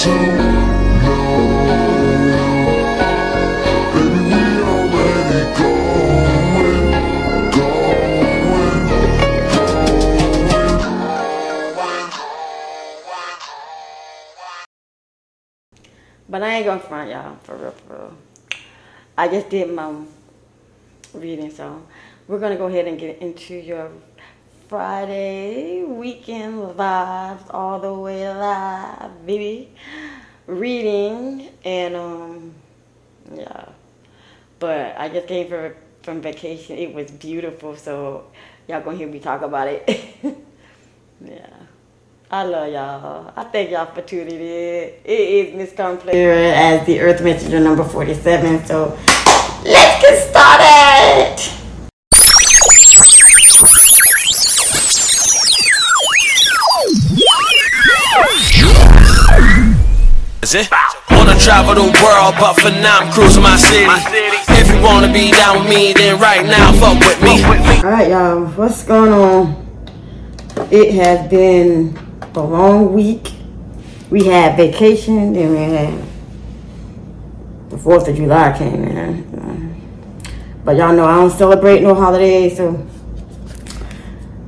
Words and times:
But 0.00 0.08
I 16.42 16.54
ain't 16.54 16.64
gonna 16.64 16.80
front 16.80 17.10
y'all 17.10 17.36
for 17.42 17.56
real, 17.56 17.72
for 17.72 17.94
real. 17.94 18.16
I 19.18 19.28
just 19.28 19.50
did 19.50 19.70
my 19.70 19.92
reading, 21.12 21.50
so 21.50 21.82
we're 22.26 22.38
gonna 22.38 22.56
go 22.56 22.68
ahead 22.68 22.86
and 22.86 22.98
get 22.98 23.18
into 23.20 23.54
your 23.54 23.90
Friday 24.70 25.82
weekend 25.82 26.76
vibes 26.76 27.42
all 27.52 27.80
the 27.80 27.92
way 27.92 28.32
live, 28.32 29.26
baby. 29.26 29.68
Reading 30.46 31.48
and 31.64 31.96
um, 31.96 32.54
yeah. 33.34 33.64
But 34.60 34.94
I 34.96 35.08
just 35.08 35.26
came 35.26 35.48
from 35.48 35.74
from 36.04 36.20
vacation. 36.20 36.78
It 36.78 36.94
was 36.94 37.10
beautiful, 37.10 37.74
so 37.74 38.30
y'all 38.68 38.80
gonna 38.80 38.96
hear 38.96 39.08
me 39.08 39.18
talk 39.18 39.42
about 39.42 39.66
it. 39.66 39.82
yeah. 41.20 41.48
I 42.30 42.44
love 42.44 42.72
y'all. 42.72 43.32
I 43.34 43.42
thank 43.42 43.70
y'all 43.70 43.92
for 43.92 44.02
tuning 44.02 44.36
in. 44.36 44.40
It 44.40 45.02
is 45.04 45.52
Miss 45.56 45.72
Karmplexity 45.72 46.86
the 46.86 47.00
Earth 47.00 47.24
Messenger 47.24 47.58
number 47.58 47.82
47. 47.82 48.66
So 48.66 48.96
let's 49.64 50.00
get 50.00 50.30
started. 50.30 51.49
Is 60.50 60.66
it? 60.66 60.68
Wanna 61.12 61.38
travel 61.38 61.76
the 61.76 61.82
world, 62.02 62.34
but 62.40 62.54
for 62.54 62.70
now 62.70 62.98
I'm 62.98 63.12
cruising 63.12 63.40
my 63.40 63.56
city. 63.56 63.86
If 64.48 64.66
you 64.66 64.82
wanna 64.82 65.12
be 65.12 65.30
down 65.30 65.60
with 65.60 65.68
me, 65.68 65.92
then 65.92 66.18
right 66.18 66.44
now 66.44 66.72
fuck 66.72 66.98
with 66.98 67.22
me. 67.22 67.40
All 67.44 67.82
right, 67.84 68.10
y'all. 68.10 68.46
What's 68.58 68.82
going 68.82 69.12
on? 69.12 69.54
It 70.72 70.94
has 70.94 71.30
been 71.30 71.96
a 72.34 72.40
long 72.40 72.92
week. 72.92 73.32
We 74.10 74.24
had 74.24 74.56
vacation, 74.56 75.34
then 75.34 75.50
we 75.52 75.56
had 75.56 75.94
the 77.70 77.78
Fourth 77.78 78.08
of 78.08 78.16
July 78.16 78.52
came 78.58 78.82
in. 78.82 79.80
But 80.64 80.76
y'all 80.76 80.92
know 80.92 81.04
I 81.04 81.14
don't 81.14 81.30
celebrate 81.30 81.80
no 81.80 81.94
holidays, 81.94 82.56
so 82.56 82.84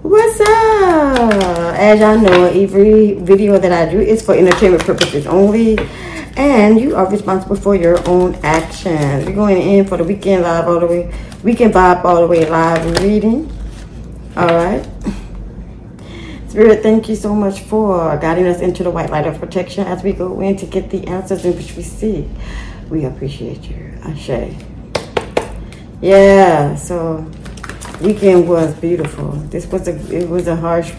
what's 0.02 0.40
up? 0.40 1.32
As 1.78 2.00
y'all 2.00 2.18
know, 2.18 2.46
every 2.46 3.14
video 3.14 3.58
that 3.58 3.72
I 3.72 3.90
do 3.90 4.00
is 4.00 4.20
for 4.22 4.34
entertainment 4.34 4.82
purposes 4.84 5.26
only. 5.26 5.78
And 6.36 6.80
you 6.80 6.96
are 6.96 7.08
responsible 7.10 7.56
for 7.56 7.76
your 7.76 7.98
own 8.08 8.34
actions. 8.42 9.26
We're 9.26 9.34
going 9.34 9.60
in 9.60 9.86
for 9.86 9.98
the 9.98 10.04
weekend 10.04 10.42
live 10.42 10.66
all 10.66 10.80
the 10.80 10.86
way, 10.86 11.14
weekend 11.44 11.74
vibe 11.74 12.04
all 12.04 12.22
the 12.22 12.26
way 12.26 12.48
live 12.48 13.00
reading. 13.00 13.50
All 14.36 14.48
right. 14.48 14.86
Spirit, 16.48 16.82
thank 16.82 17.08
you 17.08 17.16
so 17.16 17.34
much 17.34 17.60
for 17.60 18.16
guiding 18.18 18.46
us 18.46 18.60
into 18.60 18.82
the 18.82 18.90
white 18.90 19.10
light 19.10 19.26
of 19.26 19.38
protection 19.38 19.86
as 19.86 20.02
we 20.02 20.12
go 20.12 20.40
in 20.40 20.56
to 20.56 20.66
get 20.66 20.90
the 20.90 21.06
answers 21.06 21.44
in 21.44 21.54
which 21.56 21.76
we 21.76 21.82
seek. 21.82 22.26
We 22.90 23.04
appreciate 23.04 23.62
you. 23.70 23.98
Ashe. 24.02 24.54
Yeah, 26.00 26.74
so 26.76 27.30
weekend 28.02 28.48
was 28.48 28.74
beautiful. 28.80 29.32
This 29.50 29.66
was 29.66 29.88
a 29.88 29.94
it 30.14 30.28
was 30.28 30.46
a 30.48 30.56
harsh 30.56 30.92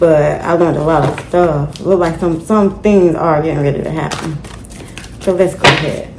but 0.00 0.40
I 0.40 0.54
learned 0.54 0.78
a 0.78 0.82
lot 0.82 1.06
of 1.06 1.28
stuff. 1.28 1.78
Look 1.80 2.00
like 2.00 2.18
some 2.18 2.40
some 2.40 2.82
things 2.82 3.14
are 3.14 3.42
getting 3.42 3.62
ready 3.62 3.82
to 3.82 3.90
happen. 3.90 4.38
So 5.20 5.34
let's 5.34 5.54
go 5.54 5.68
ahead. 5.68 6.12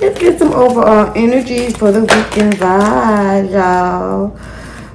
Let's 0.00 0.18
get 0.18 0.38
some 0.38 0.52
overall 0.52 1.12
energies 1.14 1.76
for 1.76 1.92
the 1.92 2.00
weekend 2.00 2.54
vibe, 2.54 3.52
y'all. 3.52 4.36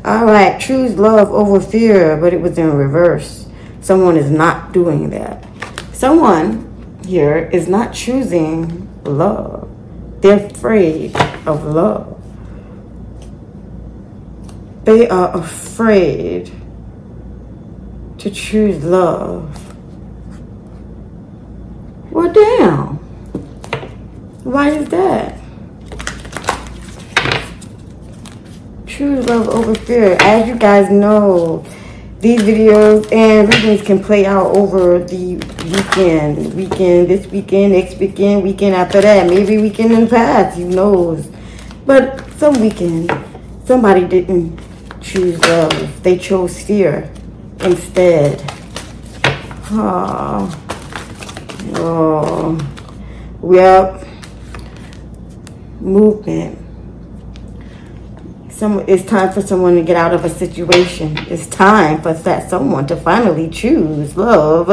All 0.04 0.26
right, 0.26 0.60
choose 0.60 0.98
love 0.98 1.32
over 1.32 1.62
fear, 1.62 2.18
but 2.18 2.34
it 2.34 2.42
was 2.42 2.58
in 2.58 2.74
reverse. 2.74 3.48
Someone 3.80 4.18
is 4.18 4.30
not 4.30 4.74
doing 4.74 5.10
that. 5.12 5.48
Someone 5.94 7.00
here 7.06 7.50
is 7.54 7.70
not 7.70 7.94
choosing 7.94 8.90
love. 9.06 9.70
They're 10.20 10.48
afraid 10.48 11.16
of 11.48 11.64
love. 11.64 12.15
They 14.85 15.09
are 15.09 15.35
afraid 15.35 16.51
to 18.19 18.29
choose 18.29 18.84
love. 18.84 19.75
Well, 22.12 22.31
damn. 22.31 22.97
Why 24.44 24.69
is 24.69 24.88
that? 24.90 25.40
Choose 28.85 29.25
love 29.25 29.50
over 29.50 29.73
fear. 29.73 30.18
As 30.19 30.47
you 30.47 30.56
guys 30.56 30.91
know, 30.91 31.66
these 32.19 32.41
videos 32.41 33.12
and 33.12 33.52
readings 33.56 33.81
can 33.81 34.03
play 34.03 34.28
out 34.28 34.56
over 34.56 35.00
the 35.00 35.38
weekend. 35.63 36.53
Weekend, 36.53 37.07
this 37.07 37.25
weekend, 37.31 37.73
next 37.73 37.97
weekend, 37.97 38.44
weekend 38.44 38.75
after 38.75 39.02
that. 39.02 39.28
Maybe 39.28 39.57
weekend 39.57 39.94
in 39.94 40.02
the 40.02 40.07
past, 40.12 40.59
who 40.59 40.69
knows. 40.69 41.28
But 41.88 42.29
some 42.38 42.62
weekend, 42.62 43.12
somebody 43.66 44.07
didn't 44.07 44.59
choose 45.06 45.40
love. 45.40 46.04
They 46.04 46.18
chose 46.18 46.62
fear 46.62 47.12
instead. 47.60 48.44
Oh, 49.72 50.50
oh, 51.76 53.52
yep. 53.52 54.04
Movement. 55.80 56.60
Some, 58.50 58.86
it's 58.88 59.04
time 59.04 59.32
for 59.32 59.42
someone 59.42 59.76
to 59.76 59.84
get 59.84 59.98
out 59.98 60.14
of 60.14 60.26
a 60.26 60.30
situation. 60.30 61.18
It's 61.28 61.46
time 61.48 62.02
for 62.02 62.14
that 62.14 62.50
someone 62.50 62.88
to 62.88 62.96
finally 62.96 63.50
choose 63.50 64.18
love 64.18 64.70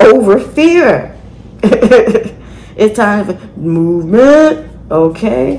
over 0.00 0.38
fear. 0.38 1.16
it's 1.62 2.96
time 2.96 3.26
for 3.26 3.58
movement. 3.58 4.70
Okay. 4.90 5.56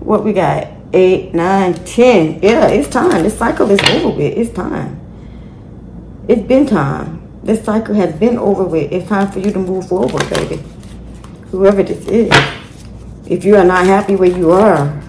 What 0.00 0.24
we 0.24 0.32
got? 0.32 0.73
Eight, 0.94 1.34
nine, 1.34 1.74
ten. 1.84 2.40
Yeah, 2.40 2.68
it's 2.68 2.88
time. 2.88 3.24
This 3.24 3.36
cycle 3.36 3.68
is 3.68 3.80
over 3.90 4.16
with. 4.16 4.38
It's 4.38 4.54
time. 4.54 5.00
It's 6.28 6.42
been 6.42 6.66
time. 6.66 7.20
This 7.42 7.64
cycle 7.64 7.96
has 7.96 8.14
been 8.14 8.38
over 8.38 8.62
with. 8.62 8.92
It's 8.92 9.08
time 9.08 9.28
for 9.32 9.40
you 9.40 9.50
to 9.50 9.58
move 9.58 9.88
forward, 9.88 10.22
baby. 10.30 10.62
Whoever 11.50 11.82
this 11.82 12.06
is. 12.06 12.30
If 13.26 13.44
you 13.44 13.56
are 13.56 13.64
not 13.64 13.86
happy 13.86 14.14
where 14.14 14.30
you 14.30 14.52
are, 14.52 15.02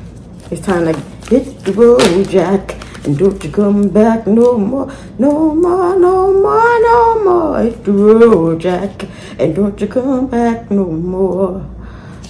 it's 0.49 0.65
time 0.65 0.91
to 0.91 0.99
hit 1.29 1.59
the 1.63 1.73
road, 1.73 2.29
Jack. 2.29 2.81
And 3.05 3.15
don't 3.15 3.43
you 3.43 3.51
come 3.51 3.87
back 3.89 4.25
no 4.25 4.57
more, 4.57 4.91
no 5.19 5.53
more, 5.53 5.99
no 5.99 6.33
more, 6.33 6.81
no 6.81 7.23
more. 7.23 7.61
Hit 7.61 7.83
the 7.83 7.91
road, 7.91 8.59
Jack. 8.59 9.05
And 9.37 9.53
don't 9.55 9.79
you 9.79 9.85
come 9.85 10.25
back 10.25 10.71
no 10.71 10.85
more. 10.85 11.63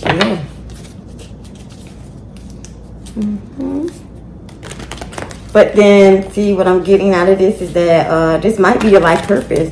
Yeah. 0.01 0.43
Mm-hmm. 3.15 3.87
But 5.53 5.73
then, 5.73 6.29
see, 6.33 6.53
what 6.53 6.67
I'm 6.67 6.83
getting 6.83 7.13
out 7.13 7.29
of 7.29 7.37
this 7.39 7.61
is 7.61 7.71
that 7.73 8.09
uh, 8.11 8.37
this 8.39 8.59
might 8.59 8.81
be 8.81 8.89
your 8.89 8.99
life 8.99 9.25
purpose. 9.25 9.71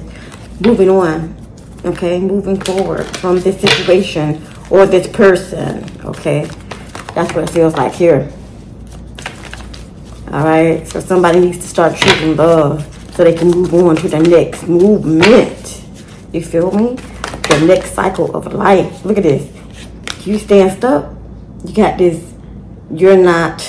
Moving 0.62 0.90
on, 0.90 1.36
okay? 1.84 2.20
Moving 2.20 2.60
forward 2.62 3.06
from 3.18 3.42
this 3.42 3.60
situation 3.60 4.42
or 4.70 4.86
this 4.86 5.08
person, 5.08 5.84
okay? 6.06 6.46
That's 7.14 7.34
what 7.34 7.44
it 7.44 7.50
feels 7.50 7.76
like 7.76 7.92
here. 7.94 8.32
All 10.32 10.46
right, 10.46 10.88
so 10.88 11.02
somebody 11.02 11.42
needs 11.42 11.58
to 11.60 11.68
start 11.68 11.96
choosing 11.98 12.38
love 12.38 12.88
so 13.14 13.24
they 13.24 13.34
can 13.34 13.50
move 13.52 13.74
on 13.74 13.98
to 13.98 14.08
the 14.08 14.20
next 14.20 14.68
movement. 14.68 15.84
You 16.32 16.42
feel 16.42 16.72
me? 16.72 16.96
The 17.50 17.66
next 17.68 17.92
cycle 17.92 18.36
of 18.36 18.54
life. 18.54 19.04
Look 19.06 19.18
at 19.18 19.24
this. 19.24 19.52
You 20.26 20.40
stand 20.40 20.78
stuck, 20.78 21.14
you 21.66 21.74
got 21.76 21.98
this, 21.98 22.33
you're 22.94 23.18
not 23.18 23.62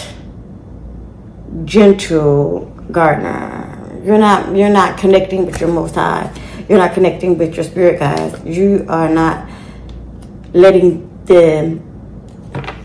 gentle 1.65 2.67
gardener. 2.91 4.03
You're 4.05 4.19
not 4.19 4.55
you're 4.55 4.69
not 4.69 4.99
connecting 4.99 5.47
with 5.47 5.61
your 5.61 5.71
most 5.71 5.95
high. 5.95 6.31
You're 6.69 6.79
not 6.79 6.95
connecting 6.95 7.39
with 7.39 7.55
your 7.55 7.65
spirit 7.65 7.99
guides. 7.99 8.45
You 8.45 8.85
are 8.89 9.09
not 9.09 9.49
letting 10.53 11.25
them 11.25 11.83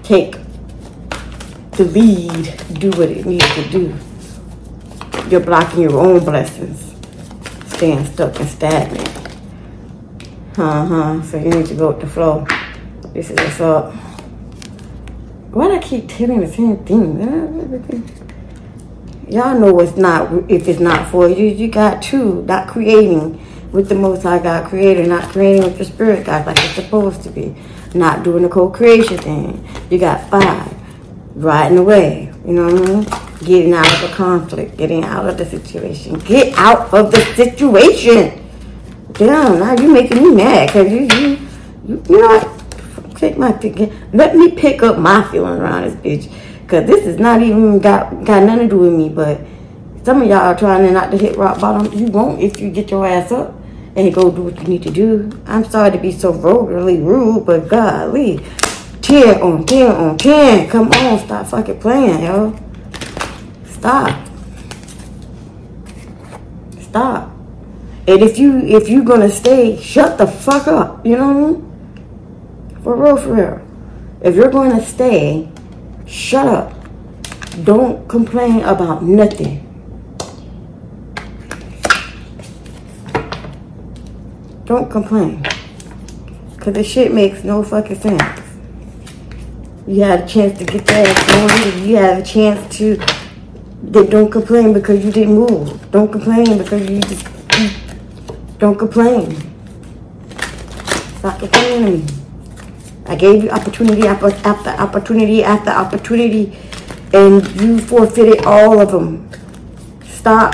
take 0.03 0.37
the 1.71 1.85
lead, 1.85 2.53
do 2.73 2.89
what 2.91 3.09
it 3.09 3.25
needs 3.25 3.53
to 3.55 3.69
do. 3.69 3.95
You're 5.29 5.41
blocking 5.41 5.81
your 5.81 5.97
own 5.99 6.23
blessings, 6.23 6.95
staying 7.67 8.05
stuck 8.05 8.39
and 8.39 8.49
stagnant. 8.49 9.07
Uh 10.57 10.85
huh. 10.85 11.21
So 11.23 11.37
you 11.37 11.49
need 11.49 11.67
to 11.67 11.75
go 11.75 11.89
with 11.89 12.01
the 12.01 12.07
flow. 12.07 12.45
This 13.13 13.29
is 13.29 13.37
what's 13.37 13.59
up. 13.61 14.08
Why 15.59 15.67
do 15.67 15.73
I 15.73 15.79
keep 15.79 16.07
telling 16.07 16.39
the 16.39 16.47
same 16.47 16.77
thing? 16.85 17.19
Y'all 19.27 19.59
know 19.59 19.77
it's 19.81 19.97
not 19.97 20.49
if 20.49 20.69
it's 20.69 20.79
not 20.79 21.11
for 21.11 21.27
you. 21.27 21.47
You 21.47 21.67
got 21.67 22.01
two, 22.01 22.43
not 22.43 22.69
creating 22.69 23.45
with 23.73 23.89
the 23.89 23.95
Most 23.95 24.23
High 24.23 24.39
God 24.39 24.69
Creator, 24.69 25.05
not 25.05 25.29
creating 25.33 25.63
with 25.63 25.77
the 25.77 25.83
Spirit 25.83 26.25
God 26.25 26.45
like 26.45 26.55
it's 26.59 26.75
supposed 26.75 27.23
to 27.23 27.29
be, 27.29 27.53
not 27.93 28.23
doing 28.23 28.43
the 28.43 28.47
co-creation 28.47 29.17
thing. 29.17 29.67
You 29.89 29.99
got 29.99 30.29
five, 30.29 30.73
riding 31.35 31.77
away. 31.77 32.33
You 32.45 32.53
know 32.53 32.71
what 32.71 32.81
I 32.81 32.93
mean? 32.93 33.03
Getting 33.43 33.73
out 33.73 33.93
of 33.95 34.09
the 34.09 34.15
conflict, 34.15 34.77
getting 34.77 35.03
out 35.03 35.27
of 35.27 35.37
the 35.37 35.45
situation. 35.45 36.19
Get 36.19 36.57
out 36.57 36.93
of 36.93 37.11
the 37.11 37.19
situation. 37.35 38.49
Damn, 39.11 39.59
now 39.59 39.73
you 39.73 39.91
making 39.91 40.23
me 40.23 40.35
mad 40.35 40.67
because 40.67 40.89
you, 40.89 40.99
you, 40.99 41.37
you, 41.85 42.03
you 42.07 42.21
know 42.21 42.27
what? 42.27 42.58
Take 43.19 43.37
my 43.37 43.51
pick. 43.51 43.91
Let 44.13 44.37
me 44.37 44.49
pick 44.51 44.81
up 44.81 44.97
my 44.97 45.29
feeling 45.29 45.59
around 45.59 45.83
this 45.83 45.95
bitch. 45.95 46.33
Cause 46.69 46.87
this 46.87 47.05
is 47.05 47.19
not 47.19 47.41
even 47.41 47.79
got 47.79 48.23
got 48.23 48.43
nothing 48.43 48.69
to 48.69 48.75
do 48.75 48.77
with 48.77 48.93
me, 48.93 49.09
but 49.09 49.41
some 50.03 50.21
of 50.21 50.29
y'all 50.29 50.37
are 50.37 50.57
trying 50.57 50.85
to 50.85 50.91
not 50.91 51.11
to 51.11 51.17
hit 51.17 51.35
rock 51.35 51.59
bottom. 51.59 51.91
You 51.91 52.05
won't 52.07 52.41
if 52.41 52.61
you 52.61 52.71
get 52.71 52.91
your 52.91 53.05
ass 53.05 53.33
up 53.33 53.53
and 53.97 54.13
go 54.13 54.31
do 54.31 54.43
what 54.43 54.57
you 54.61 54.67
need 54.67 54.83
to 54.83 54.89
do. 54.89 55.29
I'm 55.45 55.65
sorry 55.65 55.91
to 55.91 55.97
be 55.97 56.13
so 56.13 56.31
vulgarly 56.31 57.01
rude, 57.01 57.45
but 57.45 57.67
golly, 57.67 58.39
10 59.01 59.41
on 59.41 59.65
10 59.65 59.91
on 59.91 60.17
10. 60.17 60.69
Come 60.69 60.87
on, 60.89 61.19
stop 61.19 61.47
fucking 61.47 61.81
playing, 61.81 62.23
yo. 62.23 62.57
Stop. 63.65 64.27
Stop. 66.79 67.31
And 68.07 68.21
if 68.21 68.39
you 68.39 68.59
if 68.59 68.87
you're 68.87 69.03
gonna 69.03 69.29
stay, 69.29 69.77
shut 69.81 70.17
the 70.17 70.25
fuck 70.25 70.67
up. 70.67 71.05
You 71.05 71.17
know 71.17 71.27
what 71.27 71.35
I 71.35 71.51
mean? 71.51 71.68
For 72.83 72.95
real, 72.95 73.17
for 73.17 73.33
real. 73.33 73.61
If 74.21 74.35
you're 74.35 74.51
going 74.51 74.71
to 74.71 74.85
stay, 74.85 75.49
Shut 76.09 76.47
up. 76.47 76.73
Don't 77.63 78.07
complain 78.09 78.61
about 78.63 79.03
nothing. 79.03 79.63
Don't 84.65 84.89
complain. 84.89 85.45
Because 86.55 86.73
this 86.73 86.87
shit 86.87 87.13
makes 87.13 87.43
no 87.43 87.61
fucking 87.61 87.99
sense. 87.99 88.41
You 89.85 90.01
had 90.01 90.21
a 90.21 90.27
chance 90.27 90.57
to 90.57 90.65
get 90.65 90.83
that 90.87 91.71
going. 91.71 91.87
You 91.87 91.97
had 91.97 92.19
a 92.19 92.25
chance 92.25 92.75
to. 92.77 92.97
Don't 93.91 94.31
complain 94.31 94.73
because 94.73 95.05
you 95.05 95.11
didn't 95.11 95.35
move. 95.35 95.91
Don't 95.91 96.11
complain 96.11 96.57
because 96.57 96.89
you 96.89 97.01
just. 97.01 97.27
Don't 98.57 98.77
complain. 98.77 99.35
Stop 101.19 101.39
complaining 101.39 102.07
to 102.07 102.13
me. 102.13 102.18
I 103.09 103.15
gave 103.15 103.43
you 103.43 103.49
opportunity 103.49 104.07
after 104.07 104.27
opportunity 104.69 105.43
after 105.43 105.71
opportunity, 105.71 106.55
and 107.11 107.45
you 107.59 107.79
forfeited 107.79 108.45
all 108.45 108.79
of 108.79 108.91
them. 108.91 109.27
Stop 110.05 110.53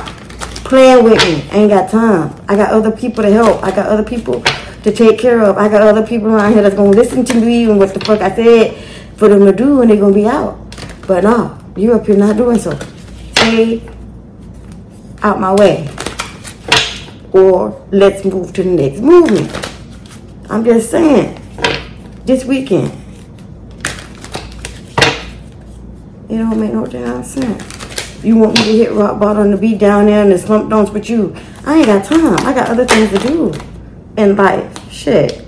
playing 0.63 1.03
with 1.03 1.19
me. 1.25 1.43
I 1.51 1.57
ain't 1.57 1.69
got 1.69 1.89
time. 1.91 2.33
I 2.47 2.55
got 2.55 2.71
other 2.71 2.91
people 2.91 3.23
to 3.23 3.31
help. 3.31 3.61
I 3.61 3.71
got 3.71 3.87
other 3.87 4.03
people 4.03 4.41
to 4.83 4.91
take 4.91 5.19
care 5.19 5.41
of. 5.41 5.57
I 5.57 5.67
got 5.67 5.81
other 5.81 6.05
people 6.05 6.29
around 6.29 6.53
here 6.53 6.61
that's 6.61 6.75
gonna 6.75 6.91
listen 6.91 7.25
to 7.25 7.35
me 7.35 7.65
and 7.65 7.77
what 7.77 7.93
the 7.93 7.99
fuck 7.99 8.21
I 8.21 8.33
said 8.33 8.75
for 9.17 9.27
them 9.27 9.45
to 9.45 9.51
do, 9.51 9.81
and 9.81 9.91
they're 9.91 9.99
gonna 9.99 10.13
be 10.13 10.25
out. 10.25 10.57
But 11.07 11.23
no, 11.25 11.57
you 11.75 11.93
up 11.93 12.05
here 12.05 12.15
not 12.15 12.37
doing 12.37 12.57
so. 12.57 12.79
Stay 13.33 13.81
out 15.23 15.39
my 15.41 15.53
way, 15.53 15.89
or 17.33 17.85
let's 17.91 18.23
move 18.23 18.53
to 18.53 18.63
the 18.63 18.69
next 18.69 19.01
movement. 19.01 19.51
I'm 20.49 20.63
just 20.63 20.89
saying 20.89 21.41
this 22.25 22.43
weekend. 22.43 22.91
It 26.27 26.37
don't 26.37 26.59
make 26.59 26.73
no 26.73 26.85
damn 26.85 27.23
sense. 27.23 28.23
You 28.23 28.37
want 28.37 28.55
me 28.55 28.65
to 28.65 28.71
hit 28.71 28.91
rock 28.91 29.19
bottom 29.19 29.51
to 29.51 29.57
be 29.57 29.75
down 29.75 30.07
there 30.07 30.23
in 30.23 30.29
the 30.29 30.37
slump 30.39 30.69
don'ts 30.71 30.91
with 30.91 31.09
you. 31.09 31.35
I 31.65 31.77
ain't 31.77 31.85
got 31.85 32.03
time. 32.03 32.39
I 32.45 32.53
got 32.53 32.69
other 32.69 32.85
things 32.85 33.11
to 33.11 33.19
do 33.19 33.53
in 34.17 34.35
life. 34.35 34.91
Shit. 34.91 35.45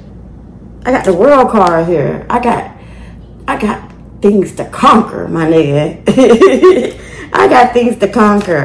I 0.85 0.91
got 0.91 1.03
the 1.03 1.13
world 1.13 1.49
card 1.49 1.87
here. 1.87 2.25
I 2.29 2.39
got 2.39 2.77
I 3.47 3.59
got 3.59 3.91
things 4.21 4.55
to 4.57 4.65
conquer, 4.69 5.27
my 5.27 5.47
nigga. 5.47 6.03
I 7.33 7.47
got 7.47 7.73
things 7.73 7.97
to 7.99 8.07
conquer. 8.07 8.63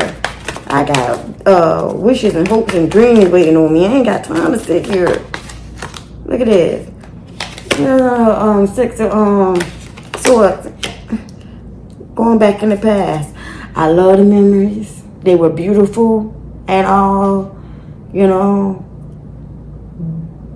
I 0.67 0.85
got 0.85 1.47
uh, 1.47 1.93
wishes 1.95 2.35
and 2.35 2.47
hopes 2.47 2.75
and 2.75 2.91
dreams 2.91 3.31
waiting 3.31 3.57
on 3.57 3.73
me. 3.73 3.87
I 3.87 3.93
ain't 3.93 4.07
got 4.07 4.25
time 4.25 4.53
to 4.53 4.59
sit 4.59 4.87
here. 4.87 5.25
Look 6.25 6.41
at 6.41 6.47
this. 6.47 6.92
Yeah, 7.79 8.37
um, 8.39 8.67
six 8.67 9.01
of 9.01 9.11
um, 9.13 9.59
swords. 10.19 10.69
Going 12.15 12.39
back 12.39 12.63
in 12.63 12.69
the 12.69 12.77
past, 12.77 13.35
I 13.75 13.89
love 13.89 14.19
the 14.19 14.25
memories. 14.25 15.03
They 15.23 15.37
were 15.37 15.49
beautiful 15.49 16.35
and 16.69 16.87
all, 16.87 17.57
you 18.13 18.27
know. 18.27 18.85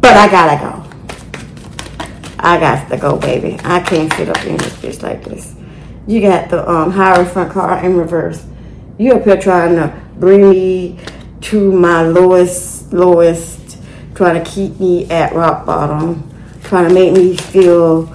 But 0.00 0.14
I 0.14 0.30
gotta 0.30 0.62
go. 0.62 0.86
I 2.38 2.60
got 2.60 2.88
to 2.90 2.98
go, 2.98 3.16
baby. 3.16 3.58
I 3.64 3.80
can't 3.80 4.12
sit 4.12 4.28
up 4.28 4.44
in 4.44 4.58
this 4.58 4.74
bitch 4.74 5.02
like 5.02 5.24
this. 5.24 5.54
You 6.06 6.20
got 6.20 6.50
the 6.50 6.68
um 6.68 6.90
Hierophant 6.90 7.50
card 7.50 7.82
in 7.82 7.96
reverse. 7.96 8.44
You 8.98 9.14
up 9.14 9.24
here 9.24 9.40
trying 9.40 9.76
to 9.76 10.02
bring 10.16 10.50
me 10.50 10.98
to 11.42 11.72
my 11.72 12.02
lowest, 12.02 12.92
lowest, 12.92 13.78
trying 14.14 14.42
to 14.42 14.50
keep 14.50 14.78
me 14.78 15.10
at 15.10 15.32
rock 15.32 15.64
bottom 15.64 16.35
trying 16.66 16.88
to 16.88 16.94
make 16.94 17.12
me 17.12 17.36
feel 17.36 18.12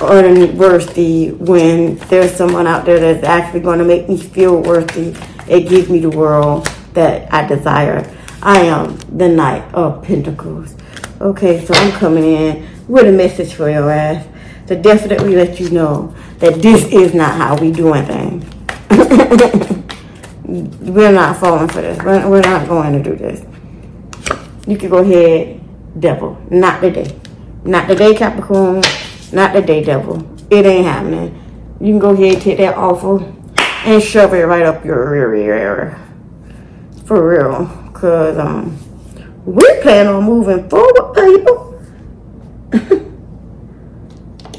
unworthy 0.00 1.30
when 1.32 1.96
there's 2.08 2.34
someone 2.34 2.66
out 2.66 2.84
there 2.86 2.98
that's 2.98 3.24
actually 3.24 3.60
going 3.60 3.78
to 3.78 3.84
make 3.84 4.08
me 4.08 4.16
feel 4.16 4.62
worthy. 4.62 5.14
It 5.46 5.68
gives 5.68 5.88
me 5.90 6.00
the 6.00 6.10
world 6.10 6.66
that 6.94 7.32
I 7.32 7.46
desire. 7.46 8.10
I 8.42 8.60
am 8.60 8.96
the 9.16 9.28
Knight 9.28 9.62
of 9.74 10.02
Pentacles. 10.02 10.74
Okay, 11.20 11.64
so 11.64 11.74
I'm 11.74 11.92
coming 11.92 12.24
in 12.24 12.66
with 12.88 13.06
a 13.06 13.12
message 13.12 13.52
for 13.54 13.70
your 13.70 13.90
ass 13.90 14.26
to 14.68 14.76
definitely 14.76 15.36
let 15.36 15.60
you 15.60 15.70
know 15.70 16.14
that 16.38 16.60
this 16.62 16.84
is 16.86 17.14
not 17.14 17.36
how 17.36 17.58
we 17.58 17.70
doing 17.70 18.04
things. 18.04 18.44
we're 20.44 21.12
not 21.12 21.36
falling 21.38 21.68
for 21.68 21.82
this. 21.82 21.98
We're, 22.02 22.28
we're 22.28 22.40
not 22.40 22.68
going 22.68 23.02
to 23.02 23.10
do 23.10 23.16
this. 23.16 23.44
You 24.66 24.76
can 24.76 24.90
go 24.90 24.98
ahead, 24.98 25.60
devil. 26.00 26.38
Not 26.50 26.80
today. 26.80 27.18
Not 27.66 27.88
the 27.88 27.96
day 27.96 28.14
Capricorn, 28.14 28.80
not 29.32 29.52
the 29.52 29.60
day 29.60 29.82
devil. 29.82 30.24
It 30.50 30.64
ain't 30.64 30.86
happening. 30.86 31.42
You 31.80 31.88
can 31.88 31.98
go 31.98 32.10
ahead 32.10 32.34
and 32.34 32.42
take 32.42 32.58
that 32.58 32.76
offer 32.76 33.24
and 33.84 34.00
shove 34.00 34.32
it 34.34 34.44
right 34.46 34.64
up 34.64 34.84
your 34.84 35.10
rear 35.10 35.34
ear. 35.34 36.00
For 37.06 37.28
real. 37.28 37.66
Cause 37.92 38.38
um 38.38 38.78
we 39.44 39.64
plan 39.82 40.06
on 40.06 40.22
moving 40.24 40.68
forward, 40.68 41.14
people. 41.14 41.80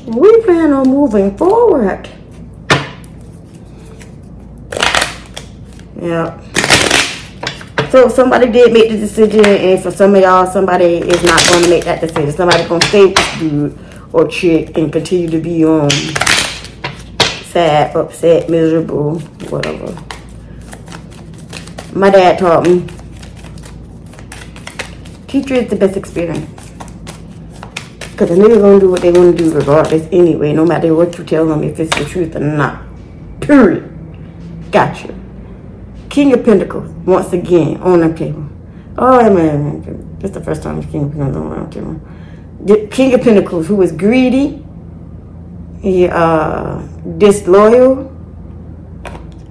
we 0.07 0.41
plan 0.43 0.73
on 0.73 0.89
moving 0.89 1.37
forward. 1.37 2.09
Yeah. 6.01 6.41
So 7.97 8.07
somebody 8.09 8.51
did 8.51 8.73
make 8.73 8.91
the 8.91 8.97
decision, 8.97 9.43
and 9.43 9.81
for 9.81 9.89
some 9.89 10.13
of 10.13 10.21
y'all, 10.21 10.45
somebody 10.45 10.97
is 10.97 11.23
not 11.23 11.41
going 11.49 11.63
to 11.63 11.69
make 11.71 11.83
that 11.85 11.99
decision. 11.99 12.31
Somebody 12.31 12.63
going 12.67 12.79
to 12.79 12.87
stay 12.89 13.05
with 13.07 13.39
dude 13.39 13.79
or 14.13 14.27
chick 14.27 14.77
and 14.77 14.93
continue 14.93 15.27
to 15.31 15.39
be 15.39 15.65
um 15.65 15.89
sad, 17.49 17.95
upset, 17.95 18.51
miserable, 18.51 19.17
whatever. 19.49 19.87
My 21.91 22.11
dad 22.11 22.37
taught 22.37 22.67
me 22.67 22.85
teacher 25.27 25.55
is 25.55 25.67
the 25.67 25.75
best 25.75 25.97
experience. 25.97 26.47
Because 28.11 28.29
the 28.29 28.35
nigga 28.35 28.61
gonna 28.61 28.79
do 28.79 28.91
what 28.91 29.01
they 29.01 29.11
want 29.11 29.35
to 29.35 29.43
do 29.43 29.51
regardless 29.51 30.07
anyway, 30.11 30.53
no 30.53 30.67
matter 30.67 30.93
what 30.93 31.17
you 31.17 31.23
tell 31.23 31.47
them, 31.47 31.63
if 31.63 31.79
it's 31.79 31.97
the 31.97 32.05
truth 32.05 32.35
or 32.35 32.41
not. 32.41 32.85
Period. 33.41 33.91
Gotcha. 34.71 35.16
King 36.09 36.33
of 36.33 36.43
Pentacles, 36.45 36.89
once 37.05 37.33
again, 37.33 37.77
on 37.77 38.01
the 38.01 38.13
table. 38.15 38.47
Oh, 38.97 39.33
man, 39.33 40.17
it's 40.21 40.33
the 40.33 40.41
first 40.43 40.63
time 40.63 40.81
the 40.81 40.87
King 40.87 41.05
of 41.05 41.11
Pentacles 41.13 41.35
on 41.37 41.69
the 41.69 41.75
table. 41.75 42.01
The 42.65 42.87
King 42.87 43.13
of 43.13 43.21
Pentacles, 43.21 43.67
who 43.67 43.81
is 43.81 43.91
greedy, 43.91 44.65
He 45.81 46.07
uh 46.07 46.81
disloyal. 47.17 48.13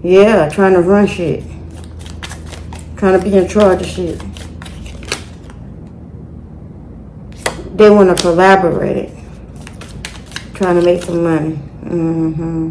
Yeah, 0.03 0.49
trying 0.49 0.75
to 0.75 0.81
run 0.81 1.07
shit. 1.07 1.45
Trying 2.97 3.19
to 3.19 3.25
be 3.25 3.37
in 3.37 3.49
charge 3.49 3.83
of 3.83 3.89
shit. 3.89 4.19
They 7.77 7.91
want 7.91 8.17
to 8.17 8.23
collaborate. 8.23 9.11
Trying 10.55 10.77
to 10.77 10.83
make 10.83 11.03
some 11.03 11.23
money. 11.23 11.57
hmm 11.57 12.71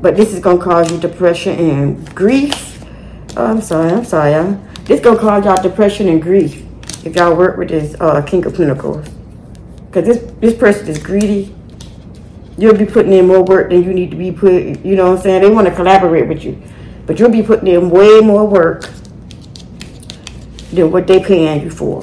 But 0.00 0.16
this 0.16 0.32
is 0.32 0.40
going 0.40 0.58
to 0.58 0.64
cause 0.64 0.90
you 0.90 0.98
depression 0.98 1.58
and 1.58 2.14
grief. 2.14 2.65
Oh, 3.36 3.44
I'm 3.44 3.60
sorry. 3.60 3.92
I'm 3.92 4.04
sorry, 4.04 4.32
y'all. 4.32 4.58
This 4.84 5.00
going 5.00 5.16
to 5.16 5.22
cause 5.22 5.44
y'all 5.44 5.62
depression 5.62 6.08
and 6.08 6.22
grief 6.22 6.64
if 7.04 7.14
y'all 7.16 7.36
work 7.36 7.58
with 7.58 7.68
this 7.68 7.94
uh, 8.00 8.22
King 8.22 8.46
of 8.46 8.56
Pentacles. 8.56 9.06
Because 9.86 10.06
this, 10.06 10.32
this 10.40 10.54
person 10.54 10.88
is 10.88 10.98
greedy. 10.98 11.54
You'll 12.56 12.76
be 12.76 12.86
putting 12.86 13.12
in 13.12 13.26
more 13.26 13.42
work 13.42 13.68
than 13.68 13.84
you 13.84 13.92
need 13.92 14.10
to 14.10 14.16
be 14.16 14.32
put. 14.32 14.82
You 14.84 14.96
know 14.96 15.10
what 15.10 15.18
I'm 15.18 15.22
saying? 15.22 15.42
They 15.42 15.50
want 15.50 15.68
to 15.68 15.74
collaborate 15.74 16.28
with 16.28 16.44
you. 16.44 16.62
But 17.04 17.18
you'll 17.18 17.30
be 17.30 17.42
putting 17.42 17.68
in 17.68 17.90
way 17.90 18.20
more 18.20 18.46
work 18.46 18.88
than 20.72 20.90
what 20.90 21.06
they 21.06 21.22
paying 21.22 21.62
you 21.62 21.70
for. 21.70 22.02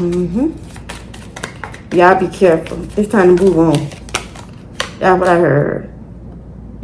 Mm-hmm. 0.00 0.52
Y'all 1.94 2.18
be 2.18 2.28
careful. 2.34 2.82
It's 2.98 3.12
time 3.12 3.36
to 3.36 3.44
move 3.44 3.58
on. 3.58 3.74
That's 4.98 5.20
what 5.20 5.28
I 5.28 5.36
heard. 5.38 5.93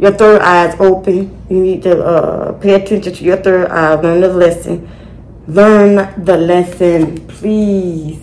Your 0.01 0.13
third 0.13 0.41
eye 0.41 0.67
is 0.67 0.75
open. 0.79 1.29
You 1.47 1.61
need 1.61 1.83
to 1.83 2.03
uh, 2.03 2.53
pay 2.53 2.73
attention 2.73 3.13
to 3.13 3.23
your 3.23 3.37
third 3.37 3.69
eye. 3.69 3.93
Learn 4.01 4.21
the 4.21 4.33
lesson. 4.33 4.89
Learn 5.47 6.25
the 6.25 6.37
lesson, 6.37 7.27
please. 7.27 8.19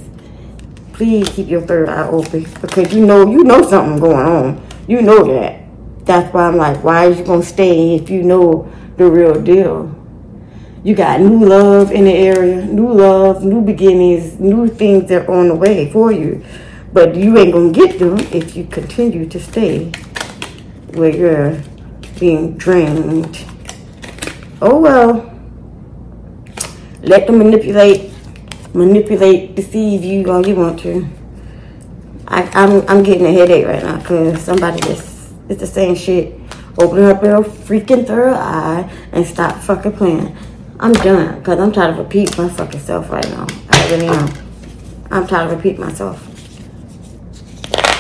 Please 0.92 1.28
keep 1.28 1.47
your 1.47 1.61
third 1.61 1.88
eye 1.88 2.08
open 2.08 2.49
because 2.61 2.92
you 2.92 3.06
know 3.06 3.30
you 3.30 3.44
know 3.44 3.62
something 3.62 4.00
going 4.00 4.26
on. 4.26 4.66
You 4.88 5.02
know 5.02 5.23
that. 5.32 5.62
That's 6.04 6.35
why 6.35 6.49
I'm 6.49 6.56
like, 6.56 6.82
why 6.82 7.06
are 7.06 7.11
you 7.12 7.23
gonna 7.23 7.44
stay 7.44 7.94
if 7.94 8.11
you 8.11 8.25
know 8.25 8.68
the 8.97 9.08
real 9.08 9.40
deal? 9.40 9.94
You 10.82 10.97
got 10.97 11.20
new 11.20 11.47
love 11.47 11.92
in 11.92 12.06
the 12.06 12.12
area, 12.12 12.64
new 12.64 12.92
love, 12.92 13.44
new 13.44 13.62
beginnings, 13.62 14.40
new 14.40 14.66
things 14.66 15.08
that 15.11 15.28
are 15.28 15.32
on 15.32 15.47
the 15.47 15.54
way 15.54 15.92
for 15.92 16.11
you. 16.11 16.44
But 16.92 17.14
you 17.14 17.38
ain't 17.38 17.52
gonna 17.52 17.70
get 17.70 18.00
them 18.00 18.18
if 18.32 18.56
you 18.56 18.64
continue 18.64 19.28
to 19.28 19.38
stay 19.38 19.92
where 20.95 21.11
you're 21.11 21.62
being 22.18 22.57
drained. 22.57 23.45
Oh 24.61 24.78
well. 24.78 25.35
Let 27.02 27.26
them 27.26 27.38
manipulate, 27.38 28.12
manipulate, 28.75 29.54
deceive 29.54 30.02
you 30.04 30.30
all 30.30 30.47
you 30.47 30.57
want 30.57 30.80
to. 30.80 31.09
I, 32.26 32.42
I'm 32.52 32.87
I'm 32.88 33.02
getting 33.02 33.26
a 33.26 33.33
headache 33.33 33.66
right 33.66 33.83
now 33.83 33.99
because 33.99 34.42
somebody 34.42 34.80
just 34.80 35.33
it's 35.49 35.61
the 35.61 35.66
same 35.66 35.95
shit. 35.95 36.35
Open 36.78 37.04
up 37.04 37.23
your 37.23 37.42
freaking 37.42 38.07
third 38.07 38.35
eye 38.35 38.88
and 39.12 39.26
stop 39.26 39.57
fucking 39.62 39.92
playing. 39.92 40.37
I'm 40.80 40.92
done 40.92 41.38
because 41.38 41.59
I'm 41.59 41.73
trying 41.73 41.97
to 41.97 42.02
repeat 42.02 42.37
my 42.37 42.49
fucking 42.49 42.80
self 42.80 43.11
right 43.11 43.28
now. 43.30 43.47
I 43.71 43.90
really 43.90 44.07
am. 44.07 44.28
I'm 45.11 45.26
trying 45.26 45.49
to 45.49 45.57
repeat 45.57 45.78
myself. 45.78 46.23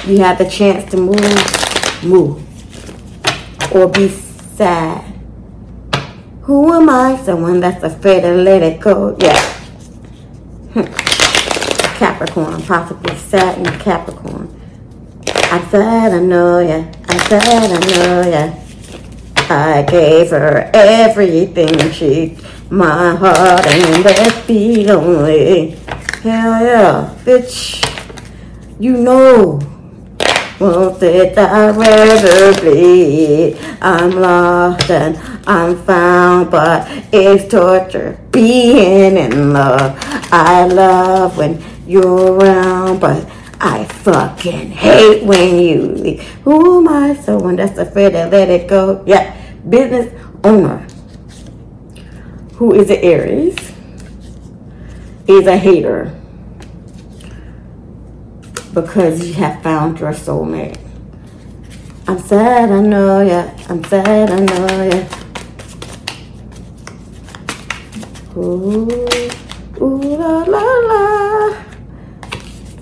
You 0.06 0.18
have 0.18 0.38
the 0.38 0.48
chance 0.48 0.90
to 0.90 0.96
move, 0.96 2.04
move. 2.04 2.44
Or 3.72 3.88
be 3.88 4.08
sad. 4.08 5.04
Who 6.42 6.72
am 6.72 6.88
I? 6.88 7.16
Someone 7.24 7.60
that's 7.60 7.82
afraid 7.82 8.22
to 8.22 8.32
let 8.32 8.62
it 8.62 8.80
go. 8.80 9.16
Yeah. 9.20 9.38
Hmm. 10.72 10.84
Capricorn, 11.98 12.62
possibly 12.62 13.16
Saturn, 13.16 13.78
Capricorn. 13.78 14.54
I 15.26 15.66
said 15.70 16.12
I 16.12 16.20
know 16.20 16.60
ya. 16.60 16.84
I 17.08 17.18
said 17.28 17.42
I 17.42 17.78
know 17.90 18.30
ya. 18.30 18.54
I 19.50 19.82
gave 19.82 20.30
her 20.30 20.70
everything 20.74 21.90
she 21.90 22.38
my 22.70 23.14
heart 23.14 23.66
and 23.66 24.04
that 24.04 24.90
only. 24.90 25.70
Hell 26.22 26.64
yeah, 26.64 27.14
bitch. 27.24 27.84
You 28.78 28.96
know. 28.98 29.58
Won't 30.60 31.00
it 31.04 31.36
rather 31.36 32.60
bleed? 32.60 33.56
I'm 33.80 34.10
lost 34.10 34.90
and 34.90 35.16
I'm 35.46 35.76
found, 35.84 36.50
but 36.50 36.88
it's 37.12 37.48
torture 37.48 38.18
being 38.32 39.16
in 39.16 39.52
love. 39.52 39.96
I 40.32 40.64
love 40.66 41.36
when 41.36 41.62
you're 41.86 42.32
around, 42.32 42.98
but 42.98 43.30
I 43.60 43.84
fucking 43.84 44.72
hate 44.72 45.24
when 45.24 45.58
you 45.60 45.82
leave. 45.82 46.22
Who 46.42 46.78
am 46.78 46.88
I? 46.88 47.14
Someone 47.14 47.54
that's 47.54 47.78
afraid 47.78 48.10
to 48.10 48.26
let 48.26 48.50
it 48.50 48.68
go. 48.68 49.04
Yeah, 49.06 49.36
business 49.68 50.12
owner 50.42 50.84
who 52.54 52.74
is 52.74 52.90
an 52.90 52.96
Aries, 52.96 53.56
is 55.28 55.46
a 55.46 55.56
hater 55.56 56.17
because 58.82 59.26
you 59.26 59.34
have 59.34 59.62
found 59.62 59.98
your 60.00 60.12
soulmate. 60.12 60.78
I'm 62.06 62.18
sad, 62.18 62.70
I 62.70 62.80
know 62.80 63.20
ya. 63.20 63.50
I'm 63.68 63.82
sad, 63.84 64.30
I 64.30 64.38
know 64.40 64.82
ya. 64.90 65.08
Ooh, 68.36 68.88
ooh 69.82 70.16
la 70.16 70.44
la 70.44 70.62
la. 70.90 71.64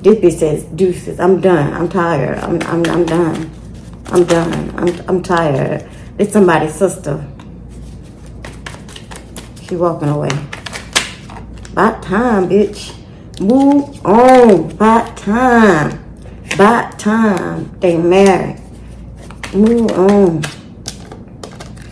This 0.03 0.19
bitch 0.19 0.39
says 0.39 0.65
deuces. 0.65 1.19
I'm 1.19 1.41
done. 1.41 1.73
I'm 1.73 1.89
tired. 1.89 2.39
I'm 2.39 2.63
I'm 2.63 2.85
I'm 2.87 3.05
done. 3.07 3.51
I'm 4.07 4.25
done. 4.25 4.75
I'm 4.77 5.09
I'm 5.09 5.23
tired. 5.23 5.89
It's 6.19 6.33
somebody's 6.33 6.75
sister. 6.75 7.27
She 9.63 9.77
walking 9.77 10.09
away. 10.09 10.31
About 11.73 12.03
time, 12.03 12.49
bitch. 12.49 12.95
Move 13.41 14.05
on. 14.05 14.71
About 14.71 15.17
time. 15.17 16.03
About 16.55 16.99
time. 16.99 17.79
They 17.81 17.97
married. 17.97 18.61
Move 19.53 19.91
on. 19.93 20.43